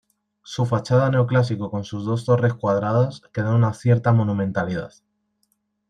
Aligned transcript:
Su 0.41 0.65
fachada 0.65 1.11
neoclásico 1.11 1.69
con 1.69 1.83
sus 1.83 2.05
dos 2.05 2.25
torres 2.25 2.55
cuadradas 2.55 3.21
que 3.31 3.43
dan 3.43 3.53
una 3.53 3.73
cierta 3.75 4.11
monumentalidad. 4.11 4.91